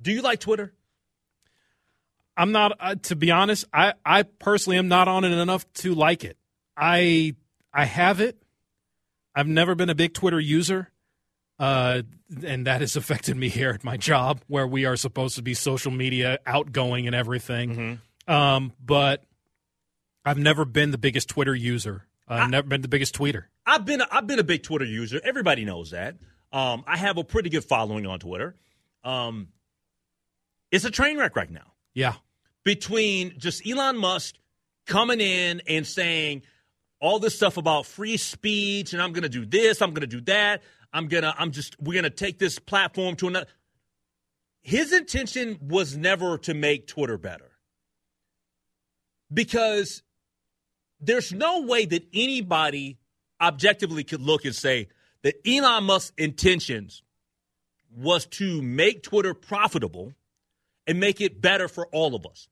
[0.00, 0.72] Do you like Twitter?
[2.36, 5.94] I'm not uh, to be honest, I I personally am not on it enough to
[5.94, 6.36] like it.
[6.76, 7.34] I
[7.72, 8.42] I have it.
[9.34, 10.90] I've never been a big Twitter user,
[11.58, 12.02] uh,
[12.44, 15.54] and that has affected me here at my job, where we are supposed to be
[15.54, 17.70] social media outgoing and everything.
[17.70, 18.32] Mm-hmm.
[18.32, 19.24] Um, but
[20.24, 22.04] I've never been the biggest Twitter user.
[22.28, 23.44] I've I, never been the biggest tweeter.
[23.64, 25.20] I've been a, I've been a big Twitter user.
[25.22, 26.16] Everybody knows that.
[26.52, 28.56] Um, I have a pretty good following on Twitter.
[29.04, 29.48] Um,
[30.70, 31.72] it's a train wreck right now.
[31.94, 32.14] Yeah.
[32.64, 34.34] Between just Elon Musk
[34.86, 36.42] coming in and saying
[37.00, 40.06] all this stuff about free speech and I'm going to do this, I'm going to
[40.06, 40.62] do that.
[40.92, 43.46] I'm going to I'm just we're going to take this platform to another
[44.62, 47.50] His intention was never to make Twitter better.
[49.32, 50.02] Because
[51.00, 52.98] there's no way that anybody
[53.40, 54.88] objectively could look and say
[55.22, 57.02] that Elon Musk's intentions
[57.94, 60.14] was to make Twitter profitable
[60.86, 62.48] and make it better for all of us.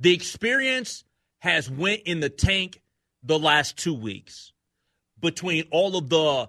[0.00, 1.04] The experience
[1.40, 2.80] has went in the tank
[3.22, 4.52] the last two weeks
[5.20, 6.48] between all of the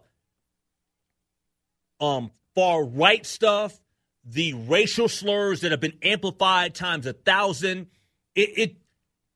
[2.00, 3.80] um, far right stuff,
[4.23, 7.88] the racial slurs that have been amplified times a thousand.
[8.36, 8.75] It, it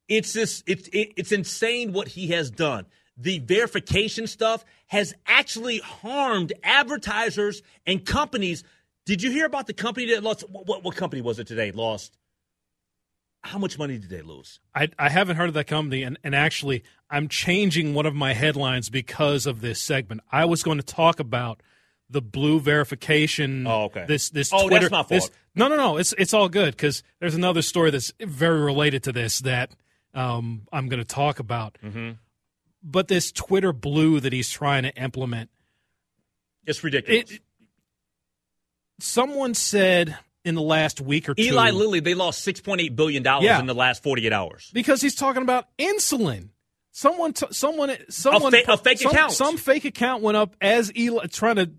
[0.08, 2.86] it's just it's it, it's insane what he has done.
[3.18, 8.64] The verification stuff has actually harmed advertisers and companies.
[9.06, 10.44] Did you hear about the company that lost?
[10.50, 11.72] What, what company was it today?
[11.72, 12.18] Lost
[13.44, 14.60] how much money did they lose?
[14.74, 18.34] I, I haven't heard of that company, and, and actually, I'm changing one of my
[18.34, 20.22] headlines because of this segment.
[20.32, 21.62] I was going to talk about
[22.10, 23.68] the blue verification.
[23.68, 24.06] Oh, okay.
[24.08, 24.86] This this oh, Twitter.
[24.86, 25.10] that's my fault.
[25.10, 25.98] This, no, no, no.
[25.98, 29.72] It's it's all good because there's another story that's very related to this that
[30.14, 31.78] um, I'm going to talk about.
[31.84, 32.12] Mm-hmm.
[32.82, 35.50] But this Twitter blue that he's trying to implement,
[36.66, 37.32] it's ridiculous.
[37.32, 37.42] It,
[39.04, 41.44] someone said in the last week or two.
[41.44, 43.60] Eli Lilly, they lost six point eight billion dollars yeah.
[43.60, 46.50] in the last forty eight hours because he's talking about insulin.
[46.92, 49.32] Someone, t- someone, someone, a, fa- a fake some, account.
[49.32, 51.72] Some fake account went up as Eli trying to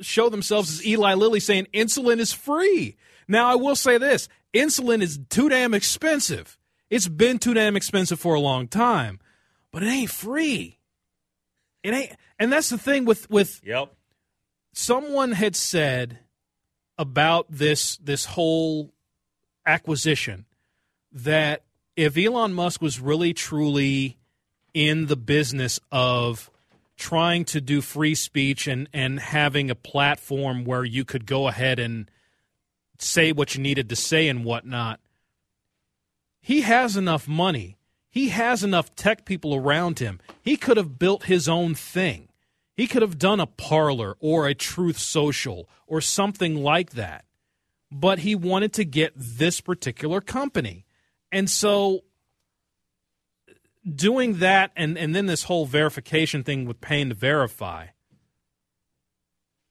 [0.00, 2.96] show themselves as Eli Lilly, saying insulin is free.
[3.28, 6.58] Now, I will say this: insulin is too damn expensive.
[6.88, 9.20] It's been too damn expensive for a long time,
[9.72, 10.78] but it ain't free.
[11.82, 13.60] It ain't, and that's the thing with with.
[13.64, 13.94] Yep.
[14.74, 16.20] Someone had said
[17.02, 18.92] about this this whole
[19.66, 20.46] acquisition
[21.10, 21.64] that
[21.96, 24.16] if Elon Musk was really truly
[24.72, 26.48] in the business of
[26.96, 31.80] trying to do free speech and and having a platform where you could go ahead
[31.80, 32.08] and
[32.98, 35.00] say what you needed to say and whatnot,
[36.40, 37.76] he has enough money.
[38.08, 40.20] He has enough tech people around him.
[40.40, 42.28] He could have built his own thing.
[42.82, 47.24] He could have done a Parler or a Truth Social or something like that.
[47.92, 50.84] But he wanted to get this particular company.
[51.30, 52.00] And so
[53.88, 57.86] doing that and, and then this whole verification thing with paying to verify.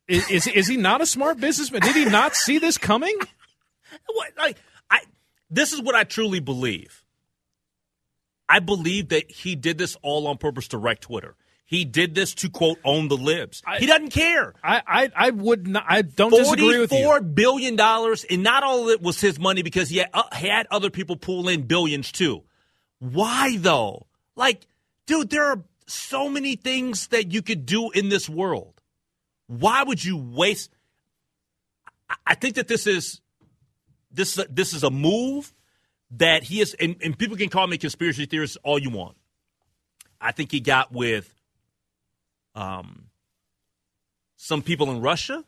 [0.08, 1.82] Is, is, is he not a smart businessman?
[1.82, 3.18] Did he not see this coming?
[4.08, 4.58] What, like,
[4.90, 5.02] I,
[5.50, 7.04] this is what I truly believe.
[8.48, 11.36] I believe that he did this all on purpose to wreck Twitter.
[11.72, 13.64] He did this to quote own the libs.
[13.66, 14.54] I, he doesn't care.
[14.62, 15.86] I, I, I would not.
[15.88, 17.02] I don't disagree with you.
[17.02, 20.24] Four billion dollars, and not all of it was his money because he had, uh,
[20.34, 22.44] had other people pull in billions too.
[23.00, 24.08] Why though?
[24.36, 24.68] Like,
[25.08, 28.82] dude, there are so many things that you could do in this world.
[29.48, 30.76] Why would you waste?
[32.28, 33.22] I think that this is
[34.12, 35.54] this this is a move
[36.18, 39.16] that he is, and, and people can call me conspiracy theorist all you want.
[40.20, 41.34] I think he got with
[42.56, 43.06] um,
[44.36, 45.44] some people in Russia.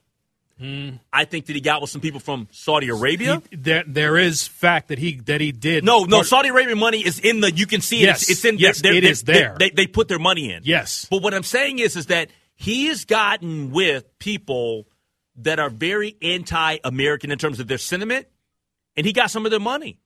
[0.62, 1.00] Mm.
[1.12, 3.42] I think that he got with some people from Saudi Arabia.
[3.50, 5.84] He, there, there is fact that he that he did.
[5.84, 7.52] No, no, Saudi Arabian money is in the.
[7.52, 8.06] You can see it.
[8.06, 8.58] Yes, it's, it's in.
[8.60, 9.56] Yes, they're, is there.
[9.58, 10.62] They, they, put their money in.
[10.64, 14.88] Yes, but what I'm saying is, is that he has gotten with people
[15.38, 18.28] that are very anti-American in terms of their sentiment,
[18.96, 20.00] and he got some of their money.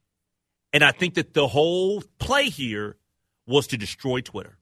[0.72, 2.96] And I think that the whole play here
[3.46, 4.58] was to destroy Twitter.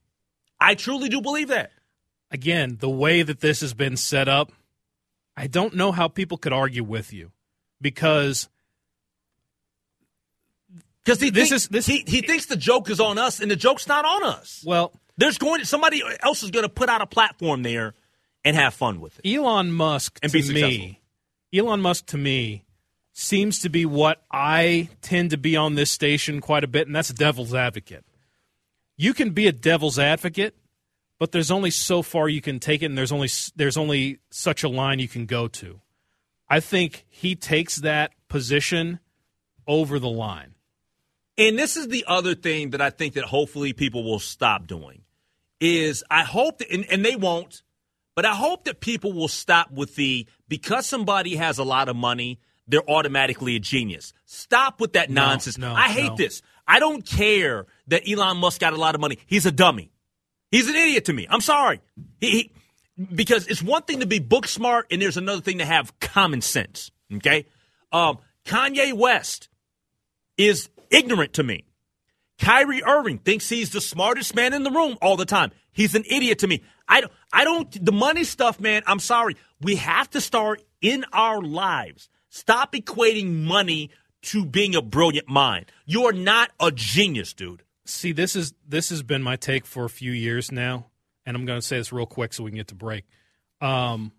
[0.60, 1.72] I truly do believe that
[2.36, 4.52] again, the way that this has been set up,
[5.36, 7.32] I don't know how people could argue with you
[7.82, 8.48] because
[11.04, 13.50] because he This thinks, is- this- he, he thinks the joke is on us, and
[13.50, 14.64] the joke's not on us.
[14.66, 17.94] well, There's going to, somebody else is going to put out a platform there
[18.44, 19.36] and have fun with it.
[19.36, 20.70] Elon Musk And to be successful.
[20.70, 21.02] me,
[21.54, 22.66] Elon Musk to me
[23.14, 26.96] seems to be what I tend to be on this station quite a bit, and
[26.96, 28.04] that's a devil's advocate.
[28.98, 30.56] You can be a devil's advocate,
[31.20, 34.64] but there's only so far you can take it, and there's only there's only such
[34.64, 35.82] a line you can go to.
[36.50, 39.00] I think he takes that position
[39.68, 40.54] over the line.
[41.38, 45.02] And this is the other thing that I think that hopefully people will stop doing
[45.60, 47.64] is I hope that, and, and they won't,
[48.16, 51.96] but I hope that people will stop with the because somebody has a lot of
[51.96, 54.14] money, they're automatically a genius.
[54.26, 55.58] Stop with that No, nonsense.
[55.58, 56.16] no, I hate no.
[56.16, 56.42] this.
[56.68, 59.18] I don't care that Elon Musk got a lot of money.
[59.26, 59.92] He's a dummy.
[60.56, 61.28] He's an idiot to me.
[61.30, 61.82] I'm sorry.
[62.22, 62.52] He, he,
[63.14, 66.40] because it's one thing to be book smart, and there's another thing to have common
[66.40, 66.92] sense.
[67.14, 67.46] Okay,
[67.92, 69.50] um, Kanye West
[70.38, 71.66] is ignorant to me.
[72.40, 75.52] Kyrie Irving thinks he's the smartest man in the room all the time.
[75.74, 76.64] He's an idiot to me.
[76.88, 79.36] I don't, I don't, the money stuff, man, I'm sorry.
[79.60, 82.08] We have to start in our lives.
[82.30, 83.90] Stop equating money
[84.22, 85.66] to being a brilliant mind.
[85.86, 87.64] You are not a genius, dude.
[87.86, 90.88] See, this is this has been my take for a few years now,
[91.26, 93.06] and I'm going to say this real quick so we can get to break.
[93.62, 94.12] Um,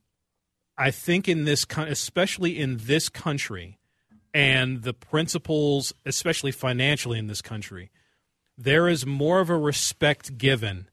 [0.79, 3.79] I think in this, especially in this country,
[4.33, 7.91] and the principles, especially financially in this country,
[8.57, 10.89] there is more of a respect given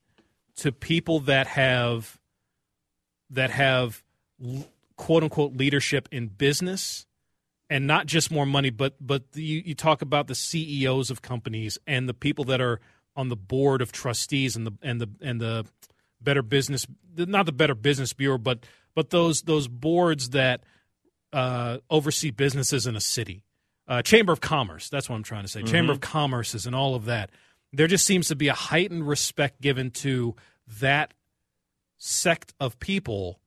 [0.56, 2.18] to people that have
[3.30, 4.04] that have
[4.96, 7.06] quote unquote leadership in business
[7.74, 11.80] and not just more money, but but you, you talk about the CEOs of companies
[11.88, 12.80] and the people that are
[13.16, 15.66] on the board of trustees and the and the and the
[16.22, 16.86] better business
[17.18, 20.64] not the better business bureau but but those those boards that
[21.34, 23.44] uh, oversee businesses in a city.
[23.88, 25.64] Uh, chamber of commerce that's what i'm trying to say.
[25.64, 27.32] Chamber of commerces and all of that.
[27.74, 30.36] There just seems to be a heightened respect given to
[30.80, 31.16] that
[31.98, 33.40] sect of people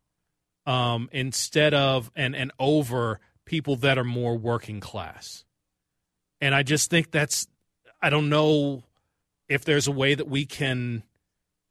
[0.66, 5.44] um, instead of and and over people that are more working class.
[6.40, 7.48] And I just think that's
[8.02, 8.82] I don't know
[9.48, 11.02] if there's a way that we can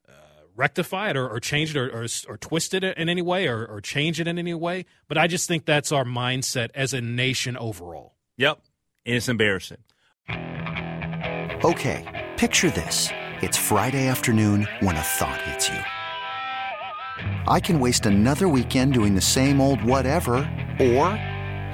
[0.10, 0.12] uh,
[0.56, 3.64] rectify it or, or change it or, or or twist it in any way or,
[3.66, 4.86] or change it in any way.
[5.08, 8.16] But I just think that's our mindset as a nation overall.
[8.38, 8.60] Yep.
[9.06, 9.84] And it's embarrassing.
[11.64, 13.10] Okay, picture this.
[13.42, 15.80] It's Friday afternoon when a thought hits you.
[17.48, 20.36] I can waste another weekend doing the same old whatever,
[20.80, 21.18] or